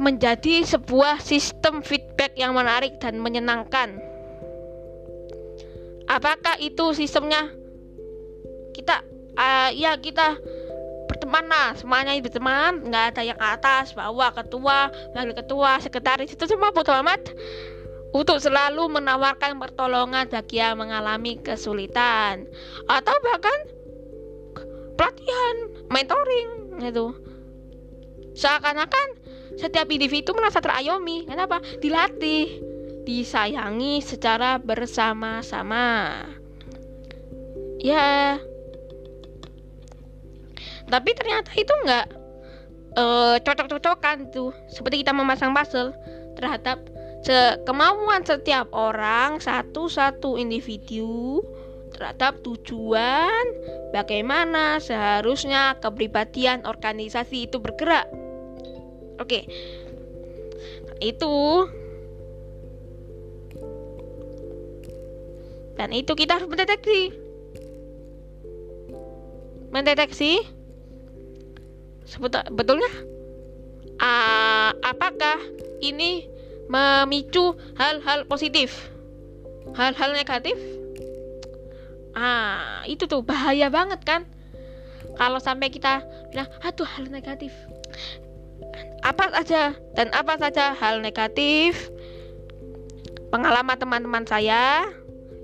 Menjadi 0.00 0.64
sebuah 0.64 1.20
sistem 1.20 1.84
feedback 1.84 2.32
yang 2.36 2.56
menarik 2.56 2.96
dan 2.96 3.20
menyenangkan. 3.20 4.00
Apakah 6.08 6.56
itu 6.60 6.96
sistemnya? 6.96 7.48
Kita 8.72 9.04
uh, 9.36 9.68
ya 9.72 9.96
kita 10.00 10.36
berteman 11.08 11.44
lah, 11.44 11.76
semuanya 11.76 12.16
berteman, 12.18 12.88
nggak 12.88 13.04
ada 13.14 13.22
yang 13.22 13.40
atas, 13.40 13.92
bawah, 13.92 14.32
ketua, 14.32 14.88
wakil 15.12 15.32
ketua, 15.36 15.80
sekretaris. 15.80 16.32
Itu 16.32 16.48
semua 16.48 16.72
bodo 16.72 16.92
amat. 17.04 17.32
Untuk 18.12 18.44
selalu 18.44 18.92
menawarkan 18.92 19.56
pertolongan 19.56 20.28
bagi 20.28 20.60
yang 20.60 20.76
mengalami 20.76 21.40
kesulitan. 21.40 22.44
Atau 22.84 23.16
bahkan 23.24 23.81
pelatihan 25.02 25.56
mentoring 25.90 26.78
gitu. 26.78 27.10
Seakan-akan 28.38 29.18
setiap 29.58 29.90
individu 29.90 30.30
merasa 30.30 30.62
terayomi. 30.62 31.26
Kenapa? 31.26 31.58
Dilatih 31.82 32.62
disayangi 33.02 33.98
secara 33.98 34.62
bersama-sama. 34.62 36.22
Ya. 37.82 38.38
Tapi 40.86 41.10
ternyata 41.18 41.50
itu 41.58 41.74
enggak 41.82 42.06
uh, 42.94 43.42
cocok-cocokan 43.42 44.30
tuh. 44.30 44.54
Seperti 44.70 45.02
kita 45.02 45.10
memasang 45.10 45.50
puzzle 45.50 45.90
terhadap 46.38 46.78
kemauan 47.66 48.22
setiap 48.26 48.70
orang 48.74 49.38
satu-satu 49.38 50.38
individu 50.38 51.42
terhadap 52.02 52.42
tujuan 52.42 53.44
bagaimana 53.94 54.82
seharusnya 54.82 55.78
kepribadian 55.78 56.66
organisasi 56.66 57.46
itu 57.46 57.62
bergerak. 57.62 58.10
Oke. 59.22 59.46
Itu 60.98 61.70
dan 65.78 65.94
itu 65.94 66.10
kita 66.18 66.42
harus 66.42 66.50
mendeteksi. 66.50 67.14
Mendeteksi 69.70 70.42
sebetul 72.02 72.42
betulnya 72.50 72.90
uh, 74.02 74.74
apakah 74.82 75.38
ini 75.78 76.26
memicu 76.66 77.54
hal-hal 77.78 78.26
positif, 78.26 78.90
hal-hal 79.78 80.18
negatif 80.18 80.58
ah 82.12 82.84
itu 82.88 83.08
tuh 83.08 83.24
bahaya 83.24 83.68
banget 83.72 84.00
kan? 84.04 84.22
Kalau 85.16 85.38
sampai 85.38 85.68
kita 85.68 86.04
bilang 86.32 86.48
aduh 86.64 86.88
hal 86.88 87.08
negatif. 87.08 87.52
Apa 89.02 89.34
saja 89.34 89.74
dan 89.98 90.08
apa 90.14 90.38
saja 90.38 90.72
hal 90.78 91.02
negatif 91.02 91.90
pengalaman 93.32 93.80
teman-teman 93.80 94.24
saya 94.28 94.84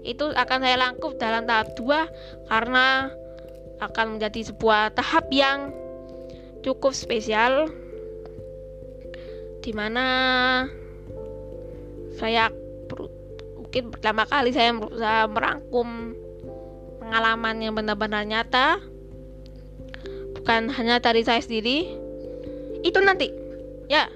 itu 0.04 0.28
akan 0.36 0.58
saya 0.60 0.76
langkup 0.76 1.16
dalam 1.16 1.48
tahap 1.48 1.72
2 1.74 2.52
karena 2.52 3.08
akan 3.80 4.16
menjadi 4.16 4.52
sebuah 4.52 4.92
tahap 4.92 5.26
yang 5.32 5.72
cukup 6.60 6.92
spesial 6.92 7.72
di 9.64 9.72
mana 9.72 10.06
saya 12.20 12.52
mungkin 13.56 13.88
pertama 13.92 14.28
kali 14.28 14.52
saya 14.52 14.76
merangkum 15.28 16.12
pengalaman 17.08 17.56
yang 17.64 17.72
benar-benar 17.72 18.28
nyata 18.28 18.84
bukan 20.36 20.68
hanya 20.68 21.00
dari 21.00 21.24
saya 21.24 21.40
sendiri. 21.40 21.88
Itu 22.84 23.00
nanti. 23.00 23.32
Ya. 23.88 24.12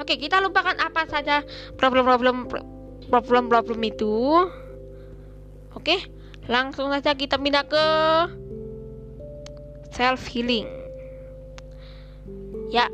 Oke 0.00 0.16
kita 0.16 0.40
lupakan 0.40 0.72
apa 0.80 1.04
saja 1.12 1.44
problem-problem 1.76 2.48
problem-problem 3.12 3.84
itu. 3.84 4.48
Oke 5.76 6.00
langsung 6.48 6.88
saja 6.88 7.12
kita 7.12 7.36
pindah 7.36 7.68
ke 7.68 7.84
self 9.92 10.24
healing 10.32 10.64
ya. 12.72 12.88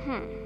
Hmm. 0.00 0.39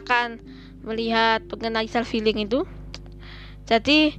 Akan 0.00 0.40
melihat 0.82 1.44
mengenai 1.48 1.86
self 1.86 2.08
healing 2.10 2.48
itu. 2.48 2.64
Jadi 3.68 4.16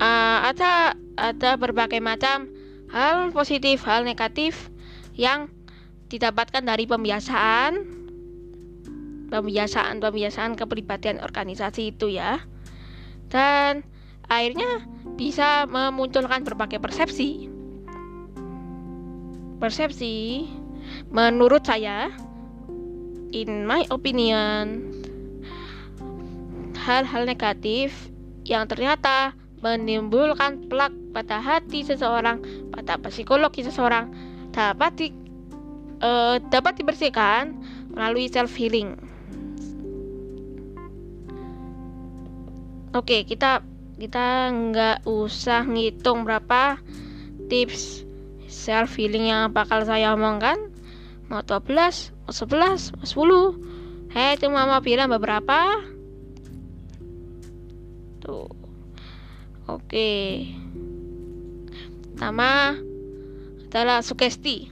uh, 0.00 0.38
ada 0.48 0.94
ada 1.18 1.50
berbagai 1.60 2.00
macam 2.00 2.48
hal 2.90 3.30
positif, 3.30 3.84
hal 3.84 4.02
negatif 4.02 4.72
yang 5.14 5.52
didapatkan 6.10 6.64
dari 6.64 6.88
pembiasaan, 6.88 7.86
pembiasaan, 9.30 10.02
pembiasaan 10.02 10.58
kepribadian 10.58 11.22
organisasi 11.22 11.94
itu 11.94 12.10
ya. 12.10 12.42
Dan 13.30 13.86
akhirnya 14.26 14.82
bisa 15.14 15.70
memunculkan 15.70 16.42
berbagai 16.42 16.82
persepsi. 16.82 17.46
Persepsi 19.60 20.48
menurut 21.14 21.62
saya 21.62 22.10
in 23.30 23.62
my 23.68 23.86
opinion 23.94 24.89
hal-hal 26.80 27.28
negatif 27.28 28.08
yang 28.48 28.64
ternyata 28.64 29.36
menimbulkan 29.60 30.64
plak 30.72 30.92
pada 31.12 31.36
hati 31.36 31.84
seseorang, 31.84 32.40
pada 32.72 32.96
psikologi 32.96 33.60
seseorang 33.60 34.08
dapat 34.56 34.92
di, 34.96 35.06
uh, 36.00 36.40
dapat 36.48 36.80
dibersihkan 36.80 37.52
melalui 37.92 38.32
self 38.32 38.56
healing. 38.56 38.96
Oke, 42.96 43.22
kita 43.28 43.62
kita 44.00 44.50
nggak 44.50 45.04
usah 45.04 45.62
ngitung 45.68 46.24
berapa 46.24 46.80
tips 47.52 48.08
self 48.48 48.96
healing 48.96 49.28
yang 49.28 49.52
bakal 49.52 49.84
saya 49.84 50.16
omongkan. 50.16 50.72
Mau 51.30 51.44
12, 51.46 52.10
11 52.26 52.96
10 53.06 54.10
hei 54.10 54.34
itu 54.34 54.50
mama 54.50 54.82
bilang 54.82 55.14
beberapa 55.14 55.78
tuh 58.20 58.46
oke. 59.66 60.12
Pertama 62.12 62.76
adalah 63.66 64.04
sugesti. 64.04 64.68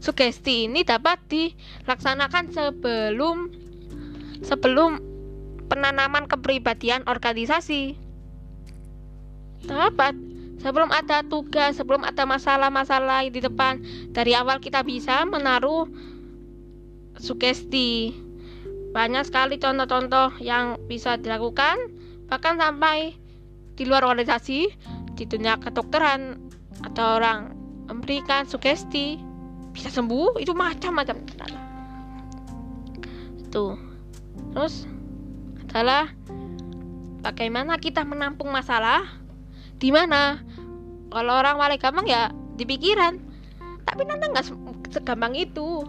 Sugesti 0.00 0.70
ini 0.70 0.86
dapat 0.86 1.20
dilaksanakan 1.28 2.54
sebelum 2.54 3.36
sebelum 4.40 5.02
penanaman 5.68 6.30
kepribadian 6.30 7.04
organisasi. 7.04 7.98
Dapat 9.66 10.16
sebelum 10.60 10.88
ada 10.92 11.20
tugas 11.24 11.76
sebelum 11.76 12.06
ada 12.06 12.24
masalah-masalah 12.24 13.28
di 13.28 13.40
depan. 13.44 13.82
Dari 14.14 14.32
awal 14.32 14.62
kita 14.62 14.80
bisa 14.86 15.26
menaruh 15.28 15.88
sugesti. 17.20 18.14
Banyak 18.90 19.28
sekali 19.28 19.60
contoh-contoh 19.62 20.42
yang 20.42 20.80
bisa 20.90 21.14
dilakukan, 21.14 21.78
bahkan 22.30 22.56
sampai 22.56 23.18
di 23.74 23.82
luar 23.84 24.06
organisasi, 24.06 24.70
di 25.18 25.24
dunia 25.26 25.58
kedokteran, 25.58 26.38
atau 26.86 27.18
orang 27.18 27.52
memberikan 27.90 28.46
sugesti 28.46 29.18
bisa 29.74 29.90
sembuh? 29.90 30.38
Itu 30.38 30.54
macam-macam. 30.54 31.16
Tuh 33.50 33.74
terus 34.54 34.86
adalah 35.66 36.10
bagaimana 37.22 37.76
kita 37.82 38.06
menampung 38.06 38.54
masalah? 38.54 39.02
Di 39.80 39.90
mana? 39.90 40.38
Kalau 41.10 41.34
orang 41.42 41.58
paling 41.58 41.80
gampang 41.82 42.06
ya 42.06 42.30
di 42.54 42.62
pikiran. 42.62 43.18
Tapi 43.82 44.06
nanti 44.06 44.30
nggak 44.30 44.46
segampang 44.94 45.34
itu. 45.34 45.82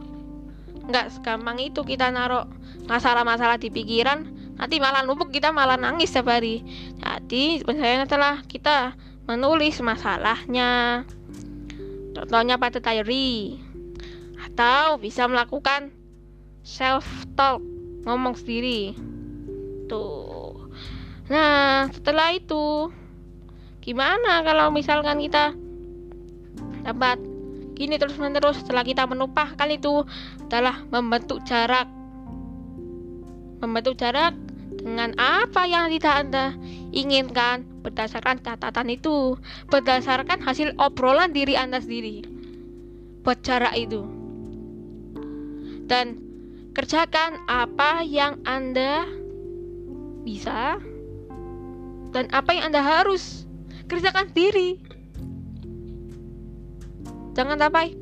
Nggak 0.89 1.13
segampang 1.13 1.61
itu 1.61 1.85
kita 1.85 2.09
naruh 2.09 2.49
masalah-masalah 2.89 3.61
di 3.61 3.69
pikiran 3.69 4.40
nanti 4.61 4.77
malah 4.77 5.01
numpuk 5.01 5.33
kita 5.33 5.49
malah 5.49 5.73
nangis 5.73 6.13
setiap 6.13 6.37
hari. 6.37 6.61
Jadi 7.01 7.65
penyelesaiannya 7.65 8.05
adalah 8.05 8.45
kita 8.45 8.93
menulis 9.25 9.81
masalahnya. 9.81 11.01
Contohnya 12.13 12.61
pada 12.61 12.77
diary. 12.77 13.57
Atau 14.37 15.01
bisa 15.01 15.25
melakukan 15.25 15.89
self 16.61 17.25
talk 17.33 17.57
ngomong 18.05 18.37
sendiri. 18.37 18.93
Tuh. 19.89 20.69
Nah 21.33 21.89
setelah 21.89 22.29
itu 22.37 22.93
gimana 23.81 24.45
kalau 24.45 24.69
misalkan 24.69 25.17
kita 25.25 25.57
dapat 26.85 27.17
gini 27.73 27.97
terus 27.97 28.13
menerus 28.21 28.61
setelah 28.61 28.85
kita 28.85 29.09
menumpahkan 29.09 29.73
itu? 29.73 30.05
Adalah 30.53 30.85
membentuk 30.93 31.41
jarak. 31.49 31.89
Membentuk 33.57 33.97
jarak 33.97 34.37
dengan 34.81 35.13
apa 35.21 35.69
yang 35.69 35.93
tidak 35.93 36.15
anda? 36.25 36.45
Inginkan 36.91 37.63
berdasarkan 37.85 38.41
catatan 38.41 38.89
itu 38.89 39.37
berdasarkan 39.69 40.41
hasil 40.41 40.73
obrolan 40.81 41.29
diri 41.31 41.53
anda 41.53 41.77
sendiri. 41.77 42.25
Buat 43.21 43.45
jarak 43.45 43.77
itu. 43.77 44.01
Dan 45.85 46.17
kerjakan 46.73 47.37
apa 47.45 48.01
yang 48.01 48.41
anda 48.47 49.05
bisa 50.21 50.79
dan 52.11 52.27
apa 52.35 52.49
yang 52.53 52.73
anda 52.73 52.81
harus 52.81 53.45
kerjakan 53.87 54.29
sendiri. 54.33 54.81
Jangan 57.31 57.57
sampai 57.59 57.95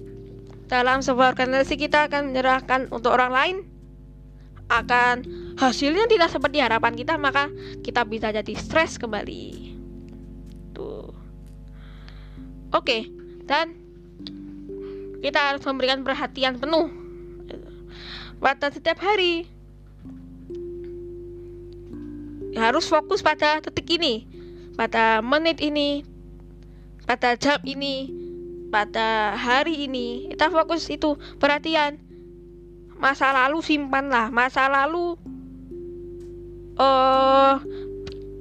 dalam 0.69 1.01
sebuah 1.01 1.33
organisasi 1.33 1.75
kita 1.77 2.09
akan 2.09 2.33
menyerahkan 2.33 2.89
untuk 2.93 3.13
orang 3.13 3.33
lain 3.33 3.57
akan 4.69 5.25
hasilnya 5.58 6.05
tidak 6.05 6.29
seperti 6.29 6.62
harapan 6.62 6.93
kita 6.93 7.17
maka 7.17 7.49
kita 7.82 8.05
bisa 8.05 8.29
jadi 8.29 8.53
stres 8.53 9.01
kembali. 9.01 9.75
Tuh. 10.77 11.12
Oke 12.69 13.10
dan 13.49 13.73
kita 15.19 15.51
harus 15.51 15.65
memberikan 15.65 16.05
perhatian 16.05 16.62
penuh. 16.62 16.88
Pada 18.39 18.71
setiap 18.71 19.03
hari 19.03 19.49
harus 22.55 22.88
fokus 22.88 23.19
pada 23.19 23.60
detik 23.60 23.99
ini 23.99 24.25
pada 24.79 25.19
menit 25.19 25.60
ini 25.60 26.08
pada 27.03 27.36
jam 27.36 27.60
ini 27.67 28.15
pada 28.71 29.34
hari 29.36 29.89
ini. 29.89 30.32
Kita 30.32 30.47
fokus 30.53 30.88
itu 30.88 31.17
perhatian 31.41 31.99
masa 32.99 33.31
lalu 33.31 33.63
simpanlah 33.63 34.27
masa 34.27 34.67
lalu 34.67 35.15
uh, 36.75 37.57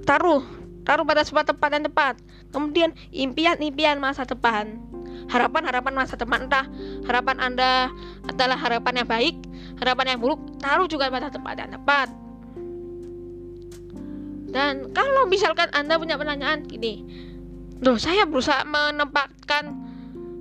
taruh 0.03 0.43
taruh 0.83 1.05
pada 1.07 1.23
sebuah 1.23 1.47
tempat 1.47 1.69
yang 1.73 1.85
tepat. 1.87 2.15
Kemudian 2.49 2.97
impian-impian 3.13 4.01
masa 4.01 4.25
depan. 4.25 4.81
Harapan-harapan 5.29 5.93
masa 5.93 6.17
depan 6.17 6.49
entah. 6.49 6.65
Harapan 7.05 7.37
anda 7.39 7.93
adalah 8.25 8.57
harapan 8.57 9.05
yang 9.05 9.09
baik 9.09 9.37
harapan 9.79 10.17
yang 10.17 10.19
buruk 10.19 10.41
taruh 10.59 10.89
juga 10.91 11.13
pada 11.13 11.31
tempat 11.31 11.55
yang 11.61 11.71
tepat. 11.77 12.09
Dan 14.49 14.97
kalau 14.97 15.29
misalkan 15.29 15.69
anda 15.77 16.01
punya 16.01 16.17
pertanyaan 16.17 16.65
gini 16.65 17.05
loh 17.79 17.95
saya 17.95 18.27
berusaha 18.27 18.67
menempatkan 18.67 19.71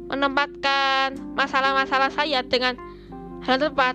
menempatkan 0.10 1.20
masalah-masalah 1.38 2.10
saya 2.10 2.42
dengan 2.42 2.74
hal 3.46 3.62
tepat 3.62 3.94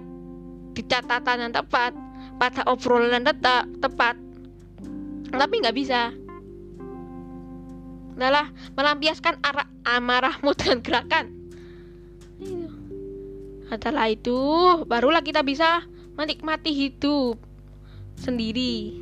di 0.72 0.82
catatan 0.84 1.48
yang 1.48 1.52
tepat 1.52 1.92
pada 2.40 2.64
obrolan 2.68 3.24
tetap 3.24 3.68
tepat. 3.80 4.16
Tapi 5.32 5.54
nggak 5.60 5.76
bisa. 5.76 6.12
Adalah 8.16 8.52
melampiaskan 8.76 9.40
arah 9.40 9.66
amarahmu 9.88 10.52
dengan 10.54 10.78
gerakan. 10.84 11.26
Setelah 13.72 14.12
itu 14.12 14.38
barulah 14.84 15.24
kita 15.24 15.40
bisa 15.40 15.88
menikmati 16.14 16.76
hidup 16.76 17.40
sendiri. 18.20 19.00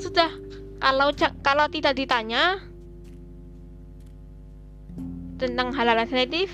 Sudah 0.00 0.32
kalau 0.80 1.12
kalau 1.44 1.66
tidak 1.68 2.00
ditanya 2.00 2.64
tentang 5.38 5.70
hal-hal 5.70 6.02
sensitif 6.10 6.50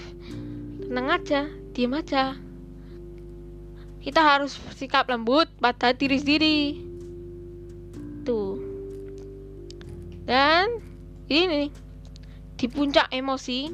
tenang 0.85 1.09
aja 1.09 1.49
diam 1.73 1.97
aja 1.97 2.37
kita 4.05 4.21
harus 4.21 4.61
sikap 4.77 5.09
lembut 5.09 5.49
pada 5.57 5.97
diri 5.97 6.21
sendiri. 6.21 6.59
Tuh. 8.29 8.61
Dan 10.29 10.85
ini 11.33 11.73
di 12.61 12.67
puncak 12.69 13.09
emosi 13.09 13.73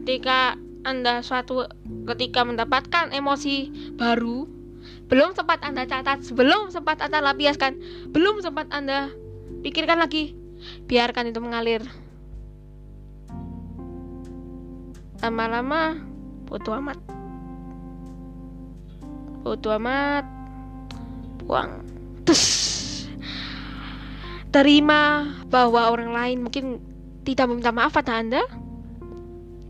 ketika 0.00 0.60
anda 0.84 1.24
suatu 1.24 1.64
ketika 2.12 2.44
mendapatkan 2.44 3.08
emosi 3.16 3.72
baru 3.96 4.44
belum 5.08 5.32
sempat 5.32 5.64
anda 5.64 5.88
catat 5.88 6.20
sebelum 6.20 6.68
sempat 6.68 7.00
anda 7.00 7.24
lampiaskan 7.24 7.80
belum 8.12 8.44
sempat 8.44 8.68
anda 8.68 9.08
pikirkan 9.64 9.96
lagi 9.96 10.36
biarkan 10.84 11.32
itu 11.32 11.40
mengalir. 11.40 11.80
Lama-lama 15.24 15.96
bodo 16.44 16.76
amat 16.76 17.23
bodo 19.44 19.68
amat. 19.76 20.24
Buang. 21.44 21.84
Terus 22.24 22.44
terima 24.48 25.28
bahwa 25.52 25.92
orang 25.92 26.10
lain 26.16 26.38
mungkin 26.48 26.80
tidak 27.28 27.52
meminta 27.52 27.68
maaf 27.68 27.92
pada 27.92 28.16
anda. 28.16 28.42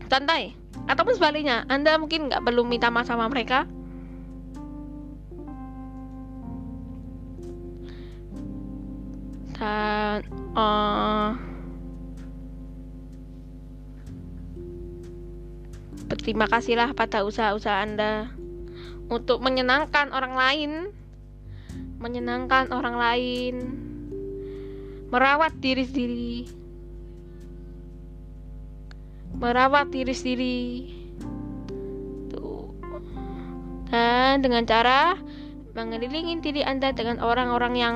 Santai. 0.07 0.55
Ataupun 0.87 1.19
sebaliknya 1.19 1.67
anda 1.67 1.99
mungkin 1.99 2.31
nggak 2.31 2.47
perlu 2.47 2.63
minta 2.63 2.87
maaf 2.87 3.11
sama 3.11 3.27
mereka. 3.27 3.67
Dan 9.55 10.27
uh, 10.55 11.31
Berterima 16.05 16.45
kasihlah 16.45 16.93
pada 16.93 17.25
usaha-usaha 17.25 17.81
Anda 17.81 18.29
untuk 19.09 19.41
menyenangkan 19.41 20.09
orang 20.09 20.33
lain, 20.33 20.71
menyenangkan 22.01 22.73
orang 22.73 22.95
lain, 22.97 23.55
merawat 25.13 25.53
diri 25.61 25.85
sendiri, 25.85 26.35
merawat 29.37 29.87
diri 29.93 30.13
sendiri. 30.13 30.59
Tuh. 32.33 32.73
Dan 33.93 34.41
dengan 34.41 34.65
cara 34.65 35.19
mengelilingi 35.75 36.39
diri 36.39 36.61
Anda 36.63 36.95
dengan 36.95 37.19
orang-orang 37.19 37.73
yang 37.75 37.95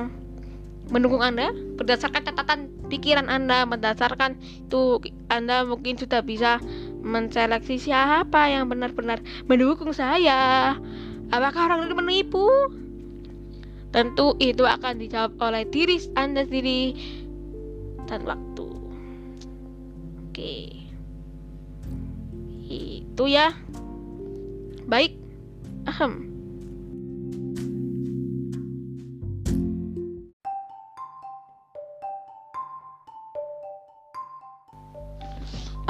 mendukung 0.90 1.22
Anda 1.22 1.54
berdasarkan 1.54 2.22
catatan 2.26 2.60
pikiran 2.90 3.30
Anda, 3.30 3.64
berdasarkan 3.64 4.36
itu 4.66 5.00
Anda 5.30 5.62
mungkin 5.64 5.96
sudah 5.96 6.20
bisa 6.20 6.58
menseleksi 7.00 7.80
siapa 7.80 8.48
yang 8.48 8.68
benar-benar 8.70 9.20
mendukung 9.48 9.90
saya. 9.92 10.76
Apakah 11.30 11.70
orang 11.70 11.88
itu 11.88 11.94
menipu? 11.96 12.46
Tentu 13.90 14.38
itu 14.38 14.62
akan 14.62 15.02
dijawab 15.02 15.34
oleh 15.42 15.66
diri 15.66 15.98
Anda 16.14 16.46
sendiri 16.46 16.94
dan 18.06 18.22
waktu. 18.22 18.68
Oke. 20.30 20.54
Itu 22.70 23.24
ya. 23.26 23.50
Baik. 24.86 25.18
Ahem. 25.90 26.29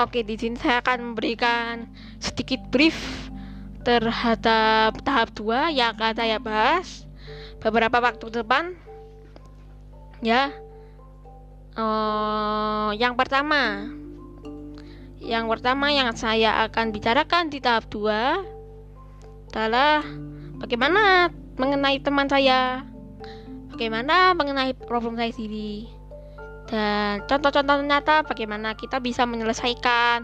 Oke, 0.00 0.24
di 0.24 0.32
sini 0.32 0.56
saya 0.56 0.80
akan 0.80 1.12
memberikan 1.12 1.84
sedikit 2.16 2.56
brief 2.72 2.96
terhadap 3.84 4.96
tahap 5.04 5.28
2 5.36 5.76
yang 5.76 5.92
akan 5.92 6.16
saya 6.16 6.40
bahas 6.40 7.04
beberapa 7.60 8.00
waktu 8.00 8.32
depan. 8.32 8.72
Ya. 10.24 10.56
Uh, 11.76 12.96
yang 12.96 13.12
pertama, 13.12 13.92
yang 15.20 15.44
pertama 15.52 15.92
yang 15.92 16.16
saya 16.16 16.64
akan 16.64 16.96
bicarakan 16.96 17.52
di 17.52 17.60
tahap 17.60 17.84
2 17.92 19.52
adalah 19.52 20.00
bagaimana 20.64 21.28
mengenai 21.60 22.00
teman 22.00 22.24
saya, 22.24 22.88
bagaimana 23.68 24.32
mengenai 24.32 24.72
problem 24.80 25.20
saya 25.20 25.28
sendiri 25.28 25.99
dan 26.70 27.26
contoh-contoh 27.26 27.83
nyata 27.83 28.22
bagaimana 28.22 28.78
kita 28.78 29.02
bisa 29.02 29.26
menyelesaikan 29.26 30.22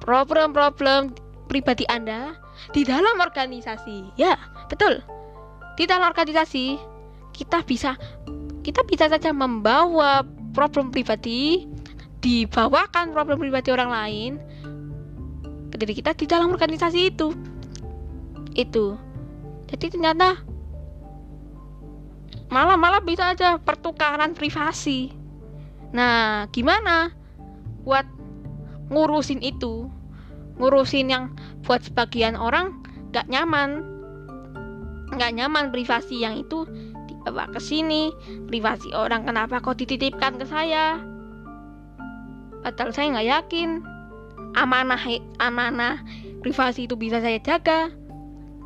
problem-problem 0.00 1.12
pribadi 1.46 1.84
Anda 1.92 2.40
di 2.72 2.88
dalam 2.88 3.20
organisasi. 3.20 4.16
Ya, 4.16 4.40
betul. 4.72 5.04
Di 5.76 5.84
dalam 5.84 6.08
organisasi 6.08 6.80
kita 7.36 7.60
bisa 7.68 8.00
kita 8.64 8.80
bisa 8.88 9.12
saja 9.12 9.28
membawa 9.36 10.24
problem 10.56 10.88
pribadi 10.88 11.68
dibawakan 12.24 13.12
problem 13.12 13.36
pribadi 13.36 13.68
orang 13.68 13.90
lain 13.92 14.30
ke 15.68 15.76
diri 15.76 15.92
kita 16.00 16.16
di 16.16 16.24
dalam 16.24 16.48
organisasi 16.48 17.12
itu. 17.12 17.28
Itu. 18.56 18.96
Jadi 19.68 19.92
ternyata 19.92 20.40
malah-malah 22.48 23.04
bisa 23.04 23.36
aja 23.36 23.60
pertukaran 23.60 24.32
privasi 24.32 25.23
Nah, 25.94 26.50
gimana 26.50 27.14
buat 27.86 28.02
ngurusin 28.90 29.38
itu? 29.40 29.86
Ngurusin 30.58 31.06
yang 31.06 31.24
buat 31.62 31.86
sebagian 31.86 32.34
orang 32.34 32.82
gak 33.14 33.30
nyaman. 33.30 33.86
Gak 35.14 35.38
nyaman 35.38 35.70
privasi 35.70 36.26
yang 36.26 36.34
itu 36.34 36.66
dibawa 37.06 37.46
ke 37.54 37.62
sini. 37.62 38.10
Privasi 38.50 38.90
orang 38.90 39.22
kenapa 39.22 39.62
kok 39.62 39.78
dititipkan 39.78 40.34
ke 40.34 40.44
saya? 40.50 40.98
Padahal 42.64 42.96
saya 42.96 43.12
nggak 43.12 43.28
yakin 43.28 43.70
amanah 44.56 45.02
amanah 45.36 46.00
privasi 46.40 46.88
itu 46.90 46.96
bisa 46.96 47.20
saya 47.20 47.38
jaga. 47.38 47.92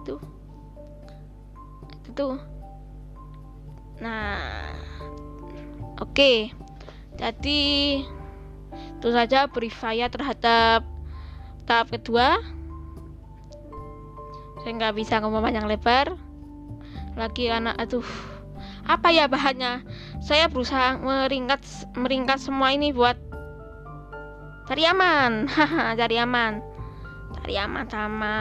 Itu. 0.01 0.17
Itu. 2.07 2.29
Nah, 3.99 4.71
oke. 5.99 6.15
Okay. 6.15 6.68
Jadi 7.19 7.61
itu 8.99 9.09
saja 9.11 9.51
brief 9.51 9.75
saya 9.79 10.07
terhadap 10.07 10.87
tahap 11.67 11.91
kedua. 11.91 12.39
Saya 14.63 14.73
nggak 14.79 14.95
bisa 14.95 15.19
ngomong 15.19 15.43
panjang 15.43 15.67
lebar. 15.67 16.15
Lagi 17.19 17.51
anak, 17.51 17.75
aduh, 17.75 18.07
apa 18.87 19.11
ya 19.11 19.27
bahannya? 19.27 19.83
Saya 20.23 20.47
berusaha 20.47 20.99
meringkat 21.03 21.59
meringkat 21.99 22.39
semua 22.39 22.71
ini 22.71 22.95
buat 22.95 23.19
cari 24.71 24.87
aman, 24.87 25.51
cari 25.99 26.17
aman, 26.23 26.63
cari 27.35 27.55
aman 27.59 27.87
sama 27.91 28.37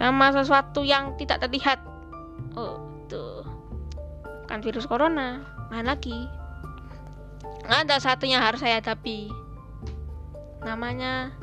sama 0.00 0.26
sesuatu 0.32 0.80
yang 0.84 1.12
tidak 1.20 1.44
terlihat. 1.44 1.80
Oh, 2.56 2.80
tuh 3.12 3.35
kan 4.46 4.62
virus 4.62 4.86
corona 4.86 5.42
mana 5.68 5.94
lagi. 5.94 6.30
Ada 7.66 7.98
satu 7.98 8.30
yang 8.30 8.42
harus 8.42 8.62
saya 8.62 8.78
hadapi. 8.78 9.26
Namanya 10.62 11.34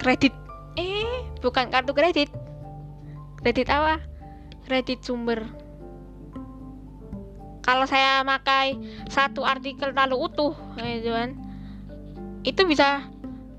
kredit. 0.00 0.32
Eh 0.80 1.28
bukan 1.44 1.68
kartu 1.68 1.92
kredit. 1.92 2.32
Kredit 3.44 3.68
apa? 3.68 4.00
Kredit 4.64 5.04
sumber. 5.04 5.44
Kalau 7.68 7.84
saya 7.84 8.24
pakai 8.24 8.80
satu 9.12 9.44
artikel 9.44 9.92
lalu 9.92 10.16
utuh 10.24 10.56
gitu 10.80 11.12
kan 11.12 11.36
itu 12.46 12.64
bisa 12.64 13.04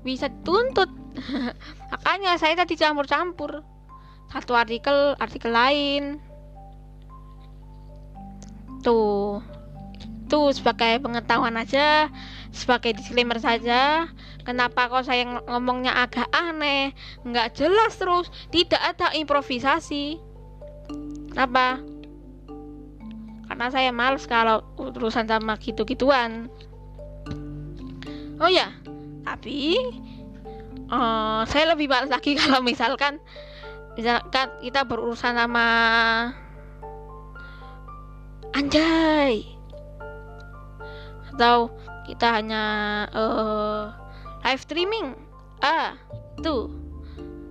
bisa 0.02 0.26
tuntut 0.42 0.90
makanya 1.94 2.34
saya 2.40 2.58
tadi 2.58 2.74
campur-campur. 2.74 3.62
Satu 4.30 4.54
artikel 4.54 5.14
artikel 5.18 5.50
lain 5.54 6.22
Tuh. 8.80 9.40
Tuh 10.30 10.54
sebagai 10.54 11.02
pengetahuan 11.02 11.58
aja, 11.58 12.06
sebagai 12.54 12.94
disclaimer 12.94 13.38
saja. 13.42 14.06
Kenapa 14.46 14.88
kok 14.88 15.04
saya 15.04 15.26
ngomongnya 15.46 15.92
agak 16.06 16.30
aneh, 16.32 16.96
nggak 17.26 17.58
jelas 17.58 17.98
terus, 17.98 18.30
tidak 18.48 18.80
ada 18.80 19.12
improvisasi. 19.12 20.16
Kenapa? 21.34 21.82
Karena 23.50 23.66
saya 23.68 23.90
males 23.90 24.24
kalau 24.30 24.62
urusan 24.78 25.26
sama 25.26 25.58
gitu-gituan. 25.58 26.46
Oh 28.40 28.48
ya, 28.48 28.72
tapi 29.26 29.76
uh, 30.88 31.42
saya 31.44 31.74
lebih 31.74 31.90
males 31.90 32.08
lagi 32.08 32.34
kalau 32.40 32.62
misalkan 32.64 33.20
misalkan 33.98 34.48
kita 34.62 34.86
berurusan 34.86 35.36
sama 35.36 35.66
anjay. 38.54 39.46
Atau 41.34 41.70
kita 42.06 42.40
hanya 42.40 42.62
uh, 43.14 43.94
live 44.42 44.62
streaming. 44.62 45.14
Ah 45.62 45.94
tuh. 46.40 46.72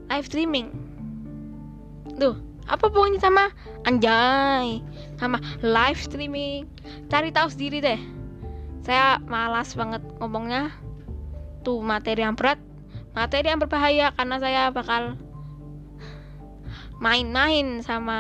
Live 0.09 0.27
streaming. 0.27 0.73
Tuh 2.17 2.35
apa 2.69 2.85
pokoknya 2.85 3.17
sama 3.17 3.49
anjay? 3.89 4.81
Sama 5.17 5.41
live 5.65 5.99
streaming. 5.99 6.69
Cari 7.09 7.33
tahu 7.33 7.49
sendiri 7.49 7.81
deh. 7.81 7.99
Saya 8.85 9.17
malas 9.25 9.73
banget 9.73 10.05
ngomongnya. 10.21 10.69
Tuh 11.65 11.81
materi 11.81 12.21
yang 12.21 12.37
berat. 12.37 12.61
Materi 13.17 13.49
yang 13.49 13.59
berbahaya 13.59 14.13
karena 14.13 14.37
saya 14.37 14.63
bakal 14.69 15.17
main-main 17.01 17.81
sama 17.81 18.19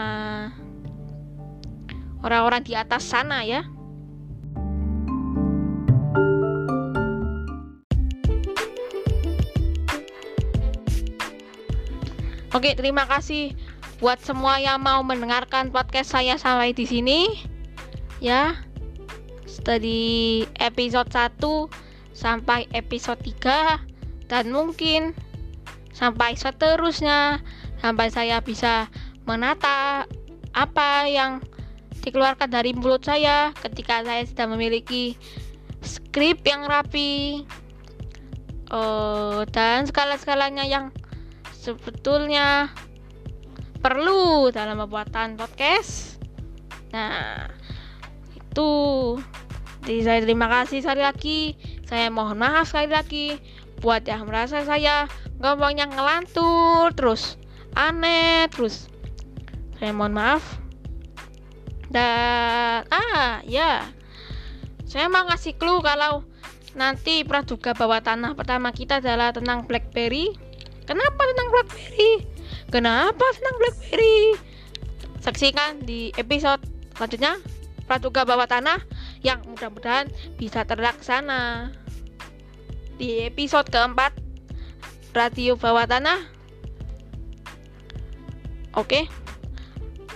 orang-orang 2.23 2.61
di 2.63 2.73
atas 2.75 3.07
sana 3.07 3.43
ya 3.43 3.63
Oke, 12.49 12.73
terima 12.73 13.05
kasih 13.05 13.53
buat 14.01 14.17
semua 14.25 14.57
yang 14.57 14.81
mau 14.81 15.05
mendengarkan 15.05 15.69
podcast 15.69 16.17
saya 16.17 16.33
sampai 16.33 16.73
di 16.73 16.89
sini. 16.89 17.45
Ya. 18.17 18.57
Dari 19.61 20.49
episode 20.57 21.13
1 21.13 21.37
sampai 22.17 22.65
episode 22.73 23.21
3 23.21 23.77
dan 24.33 24.49
mungkin 24.49 25.13
sampai 25.93 26.33
seterusnya 26.33 27.37
sampai 27.85 28.09
saya 28.09 28.41
bisa 28.41 28.89
menata 29.29 30.09
apa 30.57 31.05
yang 31.05 31.43
dikeluarkan 32.09 32.49
dari 32.49 32.73
mulut 32.73 33.05
saya 33.05 33.53
ketika 33.61 34.01
saya 34.01 34.25
sudah 34.25 34.49
memiliki 34.49 35.13
skrip 35.85 36.41
yang 36.43 36.65
rapi 36.65 37.45
uh, 38.73 39.45
dan 39.53 39.85
segala-segalanya 39.85 40.65
yang 40.65 40.89
sebetulnya 41.53 42.73
perlu 43.79 44.51
dalam 44.51 44.81
pembuatan 44.81 45.39
podcast. 45.39 46.19
Nah, 46.91 47.47
itu. 48.35 48.71
Jadi 49.87 50.01
saya 50.03 50.19
terima 50.19 50.51
kasih 50.51 50.83
sekali 50.83 51.01
lagi. 51.01 51.39
Saya 51.87 52.11
mohon 52.11 52.37
maaf 52.37 52.69
sekali 52.69 52.91
lagi 52.91 53.27
buat 53.79 54.03
yang 54.03 54.27
merasa 54.27 54.67
saya 54.67 55.07
ngomongnya 55.39 55.87
ngelantur 55.87 56.91
terus 56.91 57.39
aneh 57.79 58.51
terus. 58.51 58.91
Saya 59.79 59.95
mohon 59.95 60.11
maaf. 60.19 60.43
Dan 61.89 62.85
ah 62.93 63.41
ya, 63.45 63.85
saya 64.85 65.09
mau 65.09 65.25
ngasih 65.25 65.57
clue 65.57 65.81
kalau 65.81 66.21
nanti 66.77 67.25
praduga 67.25 67.73
bawah 67.73 67.99
tanah 67.99 68.37
pertama 68.37 68.69
kita 68.69 69.01
adalah 69.01 69.33
tentang 69.33 69.65
BlackBerry 69.65 70.49
Kenapa 70.89 71.21
tentang 71.21 71.49
BlackBerry? 71.53 72.11
Kenapa 72.73 73.21
tentang 73.37 73.55
BlackBerry? 73.61 74.33
Saksikan 75.21 75.85
di 75.85 76.09
episode 76.17 76.65
selanjutnya 76.97 77.37
Praduga 77.85 78.25
Bawah 78.25 78.49
Tanah 78.49 78.81
yang 79.21 79.45
mudah-mudahan 79.45 80.09
bisa 80.41 80.65
terlaksana. 80.65 81.69
Di 82.97 83.29
episode 83.29 83.69
keempat 83.69 84.17
Radio 85.13 85.61
Bawah 85.61 85.85
Tanah. 85.85 86.25
Oke 88.73 89.28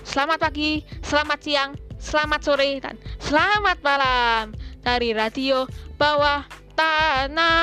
selamat 0.03 0.37
pagi, 0.39 0.83
selamat 0.99 1.39
siang, 1.39 1.71
selamat 1.97 2.39
sore, 2.43 2.79
dan 2.83 2.99
selamat 3.23 3.79
malam 3.79 4.51
dari 4.83 5.15
Radio 5.15 5.63
Bawah 5.95 6.43
Tanah. 6.75 7.53